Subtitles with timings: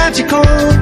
[0.00, 0.79] magical.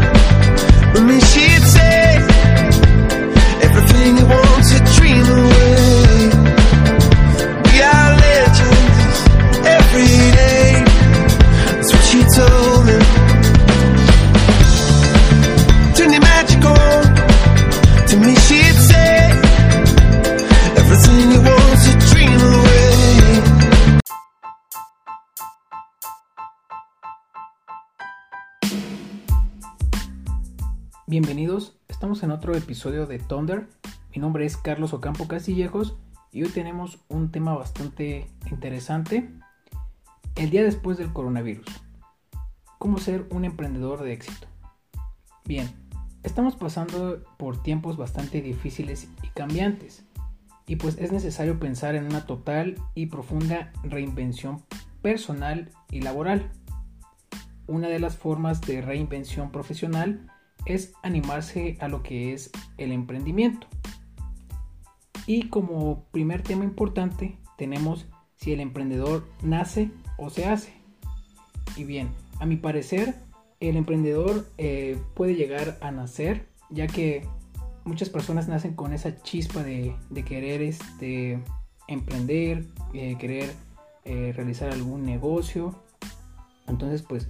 [32.22, 33.68] En otro episodio de Thunder.
[34.14, 35.96] Mi nombre es Carlos Ocampo Castillejos
[36.32, 39.30] y hoy tenemos un tema bastante interesante.
[40.34, 41.66] El día después del coronavirus.
[42.78, 44.48] ¿Cómo ser un emprendedor de éxito?
[45.44, 45.68] Bien,
[46.22, 50.04] estamos pasando por tiempos bastante difíciles y cambiantes.
[50.66, 54.62] Y pues es necesario pensar en una total y profunda reinvención
[55.02, 56.50] personal y laboral.
[57.66, 60.28] Una de las formas de reinvención profesional
[60.68, 63.66] es animarse a lo que es el emprendimiento.
[65.26, 70.72] Y como primer tema importante tenemos si el emprendedor nace o se hace.
[71.76, 73.16] Y bien, a mi parecer,
[73.60, 77.26] el emprendedor eh, puede llegar a nacer, ya que
[77.84, 81.42] muchas personas nacen con esa chispa de, querer este,
[81.88, 83.52] emprender, eh, querer
[84.04, 85.74] eh, realizar algún negocio.
[86.66, 87.28] Entonces, pues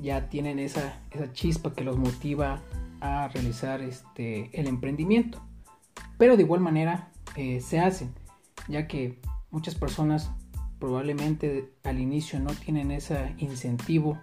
[0.00, 2.60] ya tienen esa, esa chispa que los motiva
[3.00, 5.40] a realizar este, el emprendimiento.
[6.18, 8.14] Pero de igual manera eh, se hacen,
[8.68, 9.18] ya que
[9.50, 10.30] muchas personas
[10.78, 14.18] probablemente al inicio no tienen ese incentivo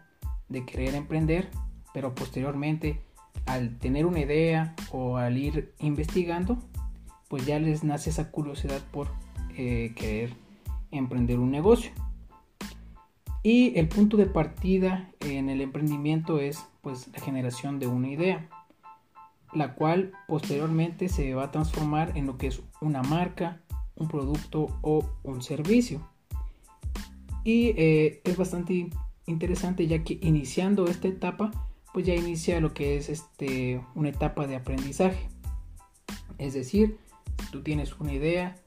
[0.50, 1.50] de querer emprender,
[1.94, 3.02] pero posteriormente
[3.46, 6.58] al tener una idea o al ir investigando,
[7.28, 9.08] pues ya les nace esa curiosidad por
[9.56, 10.34] eh, querer
[10.92, 11.92] emprender un negocio.
[13.48, 18.50] Y el punto de partida en el emprendimiento es pues la generación de una idea,
[19.54, 23.62] la cual posteriormente se va a transformar en lo que es una marca,
[23.96, 26.06] un producto o un servicio.
[27.46, 28.90] Y eh, es bastante
[29.28, 31.52] interesante ya que iniciando esta etapa
[31.94, 35.30] pues ya inicia lo que es este, una etapa de aprendizaje.
[36.38, 36.98] Es decir,
[37.54, 38.58] tú tienes una idea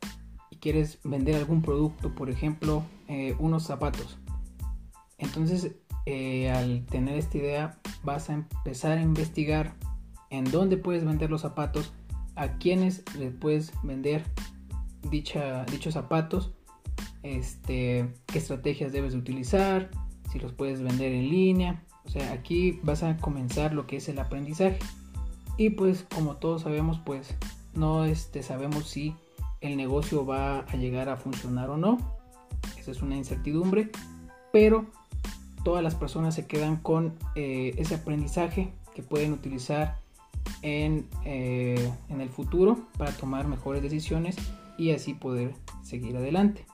[0.50, 4.19] y quieres vender algún producto, por ejemplo, eh, unos zapatos,
[5.20, 5.72] entonces,
[6.06, 9.76] eh, al tener esta idea, vas a empezar a investigar
[10.30, 11.92] en dónde puedes vender los zapatos,
[12.36, 14.24] a quiénes le puedes vender
[15.10, 16.52] dicha, dichos zapatos,
[17.22, 19.90] este, qué estrategias debes de utilizar,
[20.32, 21.84] si los puedes vender en línea.
[22.04, 24.78] O sea, aquí vas a comenzar lo que es el aprendizaje.
[25.58, 27.34] Y pues como todos sabemos, pues
[27.74, 29.14] no este, sabemos si
[29.60, 31.98] el negocio va a llegar a funcionar o no.
[32.78, 33.90] Esa es una incertidumbre.
[34.52, 34.86] Pero
[35.62, 39.98] todas las personas se quedan con eh, ese aprendizaje que pueden utilizar
[40.62, 44.36] en, eh, en, el futuro para tomar mejores decisiones
[44.78, 46.64] y así poder seguir adelante.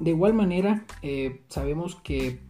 [0.00, 2.40] De igual manera, eh, sabemos que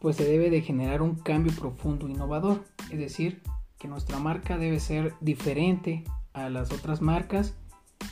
[0.00, 3.42] pues se debe de generar un cambio profundo e innovador, es decir,
[3.78, 7.56] que nuestra marca debe ser diferente a las otras marcas,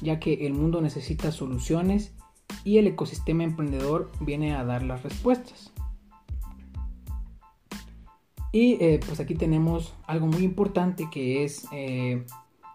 [0.00, 2.14] ya que el mundo necesita soluciones
[2.66, 5.72] y el ecosistema emprendedor viene a dar las respuestas.
[8.50, 12.26] Y eh, pues aquí tenemos algo muy importante que es eh,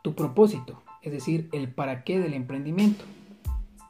[0.01, 3.03] tu propósito, es decir, el para qué del emprendimiento.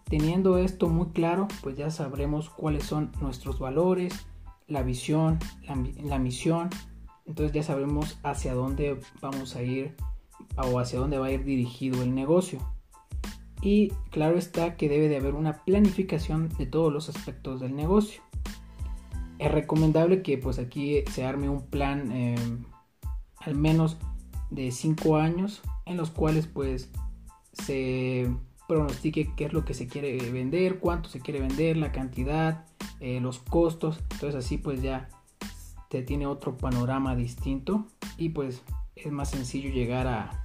[0.06, 4.26] Teniendo esto muy claro, pues ya sabremos cuáles son nuestros valores,
[4.68, 6.72] la visión, la, la misión.
[7.28, 9.96] Entonces ya sabremos hacia dónde vamos a ir
[10.58, 12.60] o hacia dónde va a ir dirigido el negocio
[13.62, 18.22] y claro está que debe de haber una planificación de todos los aspectos del negocio.
[19.38, 22.36] Es recomendable que pues aquí se arme un plan eh,
[23.40, 23.98] al menos
[24.50, 26.92] de 5 años en los cuales pues
[27.54, 28.32] se
[28.68, 32.66] pronostique qué es lo que se quiere vender, cuánto se quiere vender, la cantidad,
[33.00, 34.00] eh, los costos.
[34.12, 35.10] Entonces así pues ya
[35.90, 37.86] te tiene otro panorama distinto
[38.18, 38.64] y pues
[38.96, 40.41] es más sencillo llegar a,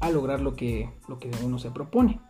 [0.00, 2.20] a lograr lo que, lo que uno se propone.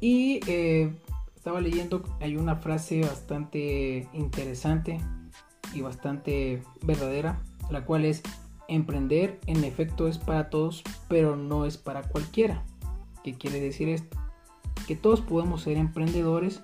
[0.00, 0.94] Y eh,
[1.34, 5.00] estaba leyendo, hay una frase bastante interesante
[5.74, 8.22] y bastante verdadera, la cual es,
[8.68, 12.64] emprender en efecto es para todos, pero no es para cualquiera.
[13.24, 14.16] ¿Qué quiere decir esto?
[14.86, 16.62] Que todos podemos ser emprendedores,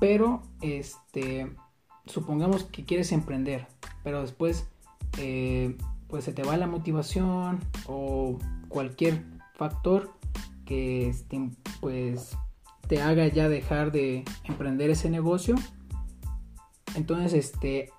[0.00, 1.54] pero este,
[2.06, 3.68] supongamos que quieres emprender,
[4.02, 4.68] pero después
[5.18, 5.76] eh,
[6.08, 8.38] pues se te va la motivación o
[8.72, 9.22] cualquier
[9.54, 10.10] factor
[10.64, 12.36] que este, pues
[12.88, 15.54] te haga ya dejar de emprender ese negocio
[16.94, 17.90] entonces este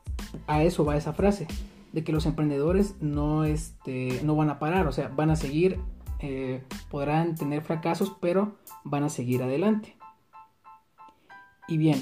[0.48, 1.48] a eso va esa frase,
[1.92, 5.80] de que los emprendedores no, este, no van a parar, o sea, van a seguir,
[6.20, 9.96] eh, podrán tener fracasos, pero van a seguir adelante.
[11.68, 12.02] Y bien,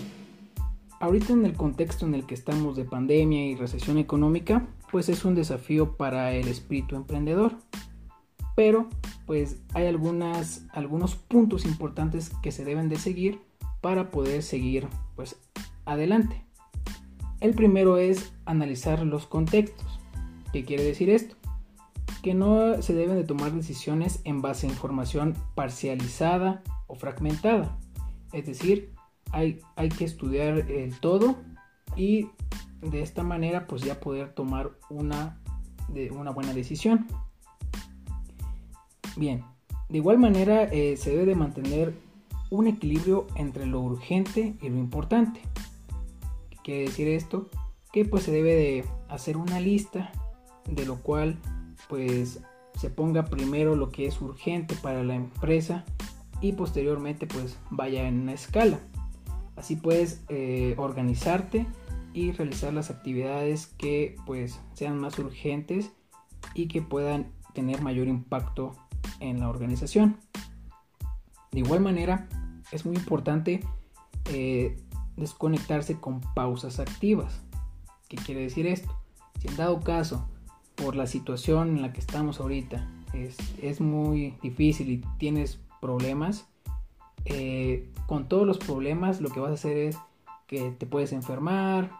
[0.99, 5.23] ahorita en el contexto en el que estamos de pandemia y recesión económica, pues es
[5.25, 7.55] un desafío para el espíritu emprendedor.
[8.61, 8.87] Pero
[9.25, 13.41] pues hay algunos puntos importantes que se deben de seguir
[13.81, 15.35] para poder seguir pues
[15.83, 16.45] adelante.
[17.39, 19.99] El primero es analizar los contextos.
[20.53, 21.35] ¿Qué quiere decir esto?
[22.21, 27.79] Que no se deben de tomar decisiones en base a información parcializada o fragmentada.
[28.31, 28.93] Es decir,
[29.31, 31.37] hay, hay que estudiar el todo
[31.95, 32.29] y
[32.81, 35.41] de esta manera pues ya poder tomar una,
[35.89, 37.07] de, una buena decisión.
[39.15, 39.43] Bien,
[39.89, 41.93] de igual manera eh, se debe de mantener
[42.49, 45.41] un equilibrio entre lo urgente y lo importante.
[46.49, 47.49] ¿Qué quiere decir esto?
[47.91, 50.11] Que pues se debe de hacer una lista
[50.69, 51.37] de lo cual
[51.89, 52.41] pues
[52.75, 55.85] se ponga primero lo que es urgente para la empresa
[56.39, 58.79] y posteriormente pues vaya en una escala.
[59.55, 61.65] Así puedes eh, organizarte
[62.13, 65.91] y realizar las actividades que pues sean más urgentes
[66.53, 68.73] y que puedan tener mayor impacto
[69.21, 70.17] en la organización.
[71.51, 72.27] De igual manera,
[72.71, 73.61] es muy importante
[74.25, 74.77] eh,
[75.15, 77.41] desconectarse con pausas activas.
[78.09, 78.93] ¿Qué quiere decir esto?
[79.39, 80.27] Si en dado caso,
[80.75, 86.47] por la situación en la que estamos ahorita, es, muy difícil y tienes problemas,
[87.25, 89.97] eh, con todos los problemas lo que vas a hacer es
[90.47, 91.91] que te puedes enfermar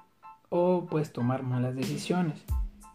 [0.50, 2.44] o puedes tomar malas decisiones.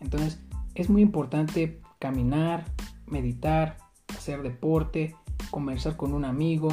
[0.01, 0.41] Entonces
[0.75, 2.65] es muy importante caminar,
[3.07, 3.79] meditar,
[4.27, 5.15] hacer deporte,
[5.53, 6.69] conversar con un amigo,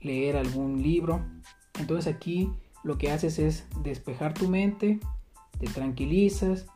[0.00, 1.20] leer algún libro.
[1.80, 2.52] Entonces aquí
[2.84, 5.00] lo que haces es despejar tu mente,
[5.58, 6.66] te tranquilizas,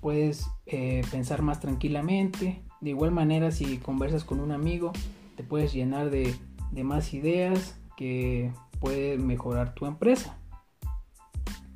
[0.00, 2.60] puedes eh, pensar más tranquilamente.
[2.80, 4.92] De igual manera si conversas con un amigo,
[5.36, 6.34] te puedes llenar de,
[6.72, 10.38] de más ideas que pueden mejorar tu empresa.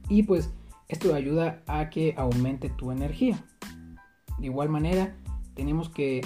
[0.08, 0.50] Y pues
[0.88, 3.44] esto ayuda a que aumente tu energía.
[4.38, 5.14] De igual manera,
[5.55, 6.22] tenemos que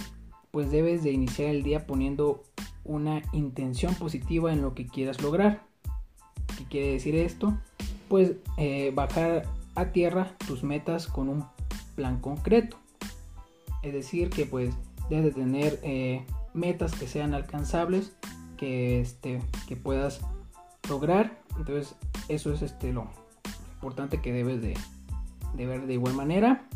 [0.54, 2.44] pues debes de iniciar el día poniendo
[2.84, 5.64] una intención positiva en lo que quieras lograr.
[6.56, 7.58] ¿Qué quiere decir esto?
[8.08, 11.44] Pues eh, bajar a tierra tus metas con un
[11.96, 12.76] plan concreto.
[13.82, 14.72] Es decir, que pues
[15.10, 18.12] debes de tener eh, metas que sean alcanzables,
[18.56, 20.20] que, este, que puedas
[20.88, 21.42] lograr.
[21.58, 21.96] Entonces
[22.28, 23.10] eso es este, lo
[23.72, 24.76] importante que debes de,
[25.66, 26.68] ver de igual manera.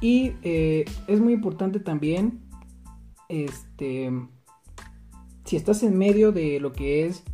[0.00, 2.42] Y eh, es muy importante también
[3.42, 4.12] este,
[5.44, 7.24] si estás en medio de lo que es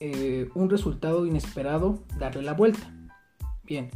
[0.00, 2.94] eh, un resultado inesperado, darle la vuelta.
[3.64, 3.90] Bien,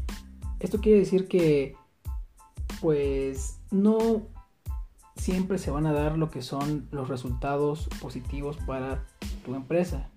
[0.60, 1.76] esto quiere decir que
[2.80, 4.22] pues no
[5.16, 9.04] siempre se van a dar lo que son los resultados positivos para
[9.44, 10.10] tu empresa.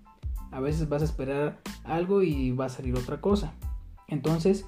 [0.51, 3.53] A veces vas a esperar algo y va a salir otra cosa.
[4.07, 4.65] Entonces,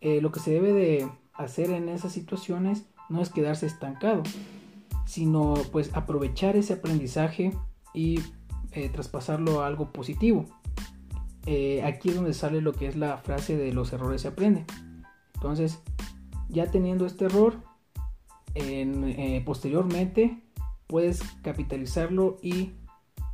[0.00, 4.22] eh, lo que se debe de hacer en esas situaciones no es quedarse estancado,
[5.12, 7.52] sino pues aprovechar ese aprendizaje
[7.92, 8.20] y
[8.70, 10.46] eh, traspasarlo a algo positivo.
[11.44, 14.64] Eh, aquí es donde sale lo que es la frase de los errores se aprende.
[15.34, 15.82] Entonces,
[16.48, 17.60] ya teniendo este error,
[18.54, 20.42] eh, posteriormente
[20.86, 22.72] puedes capitalizarlo y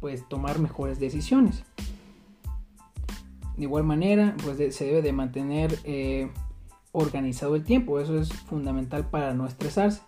[0.01, 1.63] pues tomar mejores decisiones.
[3.57, 5.79] De igual manera, pues se debe de mantener
[6.91, 8.01] organizado el tiempo.
[8.01, 10.08] Eso es fundamental para no estresarse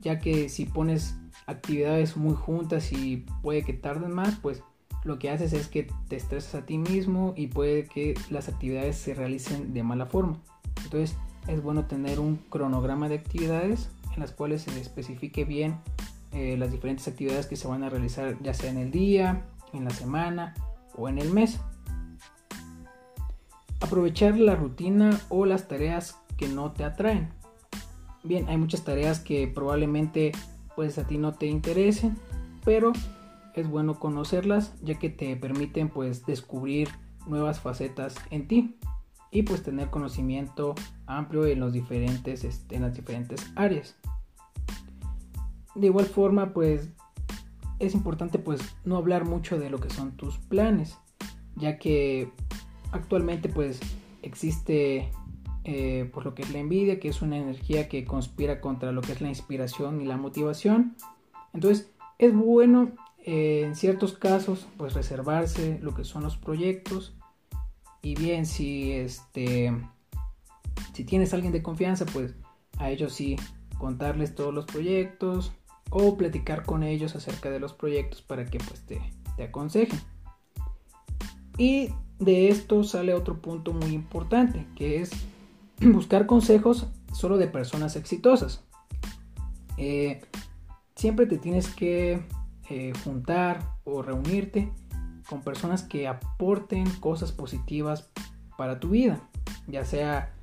[0.00, 1.16] ya que si pones
[1.46, 4.62] actividades muy juntas y puede que tarden más, pues
[5.04, 8.96] lo que haces es que te estresas a ti mismo y puede que las actividades
[8.96, 10.38] se realicen de mala forma.
[10.84, 11.16] Entonces
[11.48, 15.78] es bueno tener un cronograma de actividades en las cuales se especifique bien
[16.32, 19.84] eh, las diferentes actividades que se van a realizar ya sea en el día, en
[19.84, 20.54] la semana
[20.94, 21.58] o en el mes.
[23.80, 27.39] Aprovechar la rutina o las tareas que no te atraen.
[28.22, 30.32] Bien, hay muchas tareas que probablemente
[30.76, 32.16] pues a ti no te interesen,
[32.64, 32.92] pero
[33.54, 36.88] es bueno conocerlas ya que te permiten pues descubrir
[37.26, 38.76] nuevas facetas en ti
[39.30, 40.74] y pues tener conocimiento
[41.06, 43.96] amplio en los diferentes este, en las diferentes áreas.
[45.74, 46.90] De igual forma pues
[47.78, 50.98] es importante pues no hablar mucho de lo que son tus planes,
[51.56, 52.30] ya que
[52.92, 53.80] actualmente pues
[54.22, 55.10] existe
[55.64, 59.02] eh, por lo que es la envidia, que es una energía que conspira contra lo
[59.02, 60.96] que es la inspiración y la motivación.
[61.52, 62.92] Entonces es bueno
[63.24, 67.14] eh, en ciertos casos pues reservarse lo que son los proyectos
[68.02, 69.74] y bien si este
[70.94, 72.34] Si tienes a alguien de confianza, pues
[72.78, 73.36] a ellos sí
[73.78, 75.52] contarles todos los proyectos
[75.90, 79.00] o platicar con ellos acerca de los proyectos para que pues te,
[79.36, 80.00] te aconsejen.
[81.58, 85.10] Y de esto sale otro punto muy importante, que es
[85.92, 88.62] buscar consejos solo de personas exitosas.
[89.76, 90.20] Eh,
[90.94, 92.22] siempre te tienes que
[92.68, 94.70] eh, juntar o reunirte
[95.28, 98.10] con personas que aporten cosas positivas
[98.58, 99.20] para tu vida,
[99.68, 100.34] ya sea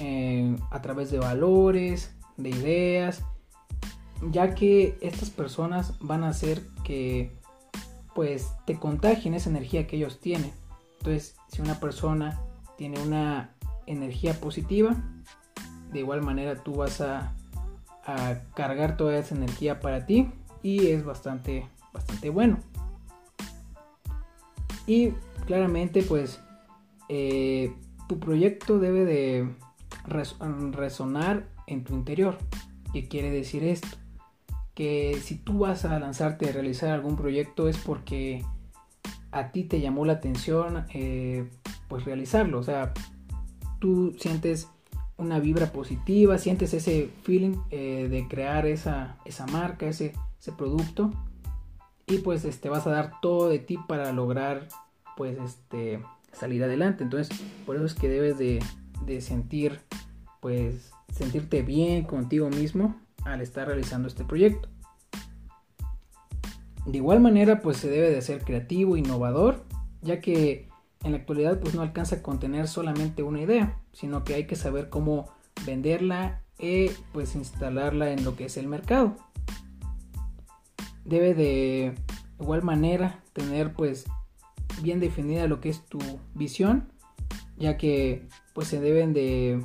[0.00, 3.24] eh, a través de valores, de ideas,
[4.30, 7.32] ya que estas personas van a hacer que
[8.14, 10.52] pues te contagien esa energía que ellos tienen.
[10.98, 12.40] Entonces, si una persona
[12.76, 13.53] tiene una
[13.86, 14.96] energía positiva,
[15.92, 17.34] de igual manera tú vas a,
[18.54, 20.30] cargar toda esa energía para ti
[20.62, 22.58] y es bastante, bastante bueno.
[24.86, 25.12] Y
[25.46, 26.38] claramente pues
[27.08, 27.74] eh,
[28.06, 29.48] tu proyecto debe de
[30.06, 32.36] resonar en tu interior.
[32.92, 33.88] ¿Qué quiere decir esto?
[34.74, 38.44] Que si tú vas a lanzarte a realizar algún proyecto es porque
[39.32, 41.48] a ti te llamó la atención eh,
[41.88, 42.58] pues realizarlo.
[42.58, 42.92] O sea,
[43.84, 44.70] tú sientes
[45.18, 51.10] una vibra positiva, sientes ese feeling eh, de crear esa, esa marca, ese, ese, producto
[52.06, 54.68] y pues este, vas a dar todo de ti para lograr
[55.18, 57.04] pues este, salir adelante.
[57.04, 58.58] Entonces por eso es que debes de,
[59.04, 59.82] de sentir
[60.40, 64.70] pues sentirte bien contigo mismo al estar realizando este proyecto.
[66.86, 69.62] De igual manera pues se debe de ser creativo, innovador,
[70.00, 70.70] ya que
[71.04, 74.56] en la actualidad pues no alcanza a contener solamente una idea, sino que hay que
[74.56, 75.26] saber cómo
[75.66, 79.14] venderla y pues instalarla en lo que es el mercado.
[81.04, 81.94] Debe de
[82.40, 84.06] igual manera tener pues
[84.82, 85.98] bien definida lo que es tu
[86.34, 86.88] visión,
[87.58, 89.62] ya que pues se deben de,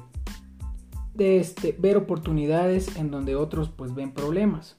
[1.14, 4.78] de este, ver oportunidades en donde otros pues ven problemas.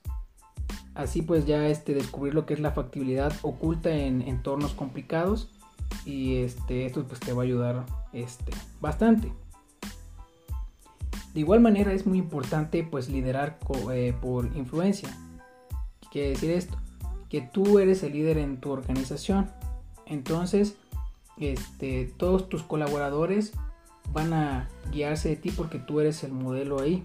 [0.94, 5.50] Así pues ya este, descubrir lo que es la factibilidad oculta en entornos complicados
[6.04, 9.32] y este, esto pues te va a ayudar este, bastante.
[11.34, 13.58] De igual manera es muy importante pues liderar
[13.92, 15.08] eh, por influencia.
[16.00, 16.76] ¿Qué quiere decir esto?
[17.28, 19.48] Que tú eres el líder en tu organización.
[20.06, 20.76] Entonces,
[21.38, 23.52] este, todos tus colaboradores
[24.12, 27.04] van a guiarse de ti porque tú eres el modelo ahí.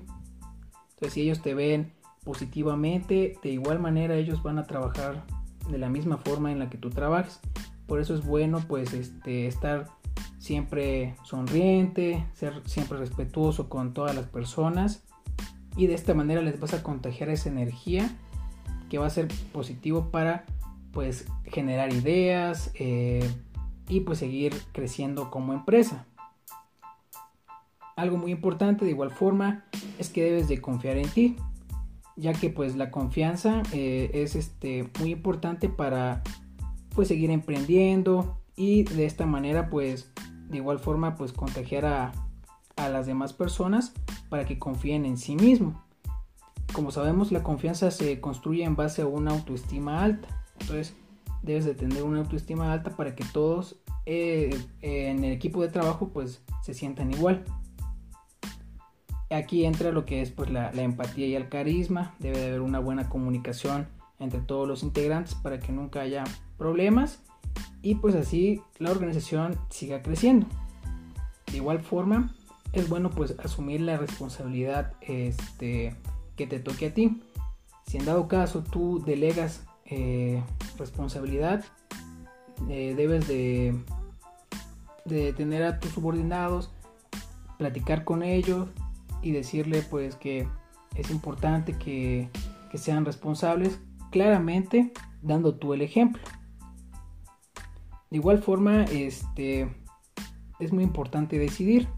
[0.92, 5.24] Entonces, si ellos te ven positivamente, de igual manera ellos van a trabajar
[5.70, 7.40] de la misma forma en la que tú trabajas.
[7.88, 9.88] Por eso es bueno pues este, estar
[10.40, 15.04] siempre sonriente, ser siempre respetuoso con todas las personas
[15.76, 18.10] y de esta manera les vas a contagiar esa energía
[18.90, 20.46] que va a ser positivo para
[20.92, 23.30] pues generar ideas eh,
[23.90, 26.06] y pues seguir creciendo como empresa.
[27.96, 29.66] Algo muy importante de igual forma
[30.00, 31.36] es que debes de confiar en ti,
[32.16, 36.24] ya que pues la confianza eh, es este, muy importante para
[36.96, 40.12] pues seguir emprendiendo y de esta manera pues
[40.50, 42.12] de igual forma pues contagiar a,
[42.76, 43.94] a las demás personas
[44.30, 45.84] para que confíen en sí mismo.
[46.74, 50.28] Como sabemos la confianza se construye en base a una autoestima alta.
[50.60, 50.96] Entonces
[51.44, 56.10] debes de tener una autoestima alta para que todos eh, en el equipo de trabajo
[56.10, 57.44] pues se sientan igual.
[59.30, 62.14] Aquí entra lo que es pues la, la empatía y el carisma.
[62.20, 63.88] Debe de haber una buena comunicación
[64.20, 66.24] entre todos los integrantes para que nunca haya
[66.58, 67.20] problemas
[67.82, 70.48] y pues así la organización siga creciendo.
[71.52, 72.34] De igual forma,
[72.74, 75.96] es bueno pues asumir la responsabilidad este,
[76.36, 77.22] que te toque a ti.
[77.86, 80.42] Si en dado caso tú delegas eh,
[80.78, 81.64] responsabilidad,
[82.70, 83.80] eh, debes de,
[85.06, 86.72] de tener a tus subordinados,
[87.58, 88.68] platicar con ellos
[89.22, 90.48] y decirle pues que
[90.96, 92.30] es importante que,
[92.72, 93.80] que sean responsables
[94.16, 96.24] claramente dando tú el ejemplo.
[98.10, 99.76] De igual forma, este,
[100.58, 101.90] es muy importante decidir,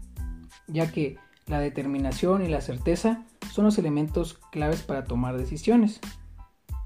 [0.66, 6.00] ya que la determinación y la certeza son los elementos claves para tomar decisiones.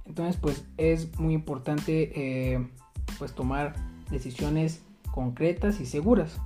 [0.05, 2.69] Entonces, pues es muy importante eh,
[3.19, 3.75] pues tomar
[4.11, 6.43] decisiones concretas y seguras.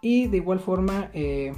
[0.00, 1.54] Y de igual forma, eh,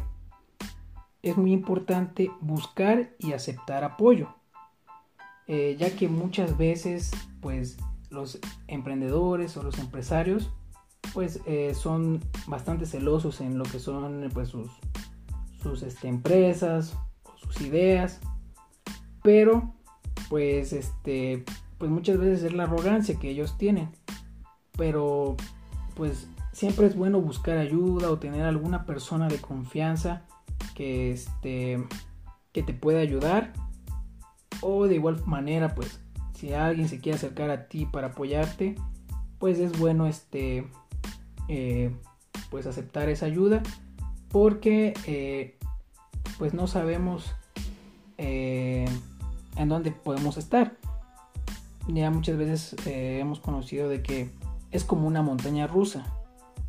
[1.21, 4.35] es muy importante buscar y aceptar apoyo,
[5.55, 7.11] eh, ya que muchas veces,
[7.43, 7.77] pues
[8.09, 10.51] los emprendedores o los empresarios
[11.13, 14.71] pues eh, son bastante celosos en lo que son pues sus,
[15.63, 18.19] sus este, empresas o sus ideas.
[19.23, 19.75] Pero
[20.31, 21.45] pues este
[21.77, 23.91] pues muchas veces es la arrogancia que ellos tienen.
[24.79, 25.37] Pero
[25.97, 30.25] pues siempre es bueno buscar ayuda o tener alguna persona de confianza
[30.75, 31.87] que este
[32.55, 33.53] que te puede ayudar
[34.63, 36.01] o de igual manera pues
[36.35, 38.77] si alguien se quiere acercar a ti para apoyarte
[39.39, 40.67] pues es bueno este
[41.49, 41.95] eh,
[42.51, 43.63] pues aceptar esa ayuda
[44.29, 45.59] porque eh,
[46.39, 47.35] pues no sabemos
[48.19, 48.87] eh,
[49.57, 50.77] en dónde podemos estar.
[51.89, 54.31] Ya muchas veces hemos conocido de que
[54.71, 56.07] es como una montaña rusa.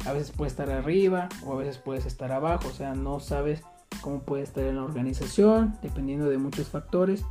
[0.05, 3.61] A veces puede estar arriba o a veces puedes estar abajo o sea no sabes
[4.01, 7.23] cómo puede estar en la organización dependiendo de muchos factores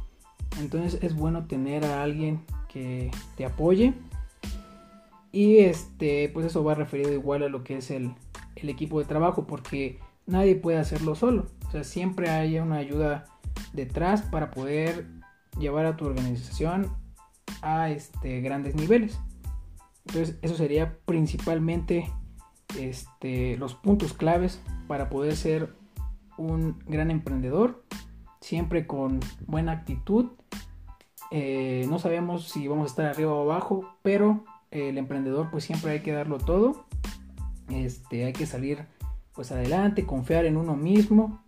[0.61, 3.95] entonces es bueno tener a alguien que te apoye.
[5.31, 8.15] Y este, pues eso va referido igual a lo que es el,
[8.57, 11.47] equipo de trabajo, porque nadie puede hacerlo solo.
[11.67, 13.25] O sea, siempre hay una ayuda
[13.73, 15.07] detrás para poder
[15.59, 16.93] llevar a tu organización
[17.63, 19.19] a este, grandes niveles.
[20.07, 22.11] Entonces, eso sería principalmente
[22.79, 25.75] este, los puntos claves para poder ser
[26.37, 27.85] un gran emprendedor,
[28.41, 30.31] siempre con buena actitud
[31.35, 35.93] eh, no sabemos si vamos a estar arriba o abajo, pero el emprendedor pues siempre
[35.93, 36.85] hay que darlo todo.
[37.71, 38.85] Este, hay que salir
[39.35, 41.43] pues adelante, confiar en uno mismo.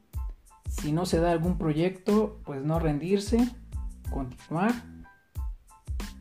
[0.71, 3.47] Si no se da algún proyecto, pues no rendirse,
[4.11, 4.73] continuar.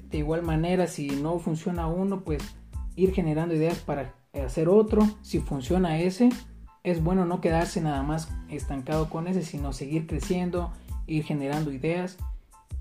[0.10, 2.44] De igual manera, si no funciona uno, pues
[2.98, 5.08] ir generando ideas para hacer otro.
[5.22, 6.28] Si funciona ese,
[6.84, 10.74] es bueno no quedarse nada más estancado con ese, sino seguir creciendo,
[11.08, 12.18] ir generando ideas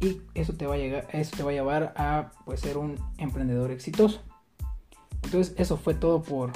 [0.00, 2.96] y eso te va a, llegar, eso te va a llevar a pues, ser un
[3.18, 4.20] emprendedor exitoso.
[5.22, 6.52] Entonces eso fue todo por,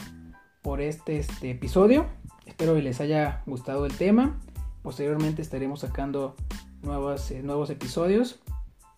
[0.62, 2.06] por este, este episodio.
[2.44, 4.38] Espero que les haya gustado el tema.
[4.82, 6.36] Posteriormente estaremos sacando
[6.82, 8.38] nuevos, eh, nuevos episodios.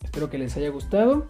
[0.03, 1.27] Espero que les haya gustado.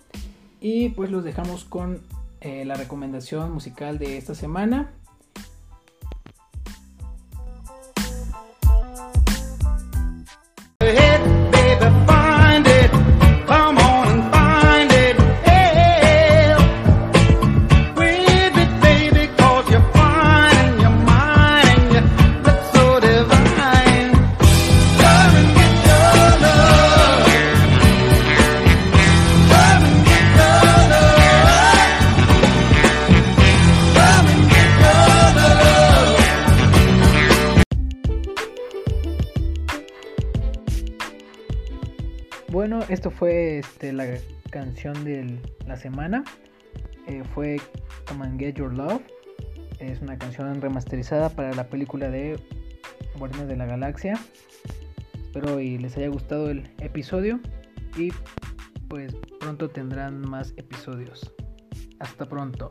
[0.60, 2.02] Y pues los dejamos con
[2.40, 4.92] eh, la recomendación musical de esta semana.
[42.88, 44.06] Esto fue este, la
[44.50, 46.24] canción de la semana.
[47.06, 47.60] Eh, fue
[48.06, 49.02] Come and Get Your Love.
[49.78, 52.38] Es una canción remasterizada para la película de
[53.18, 54.18] Guardianes de la Galaxia.
[55.14, 57.40] Espero y les haya gustado el episodio.
[57.96, 58.10] Y
[58.88, 61.32] pues pronto tendrán más episodios.
[62.00, 62.70] Hasta pronto.